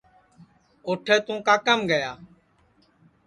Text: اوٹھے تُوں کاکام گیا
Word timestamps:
اوٹھے 0.87 1.15
تُوں 1.25 1.39
کاکام 1.47 1.79
گیا 1.91 2.11